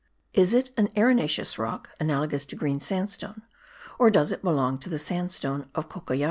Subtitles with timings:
[0.33, 3.43] Is it an arenaceous rock analogous to green sandstone,
[3.99, 6.19] or does it belong to the sandstone of Cocollar?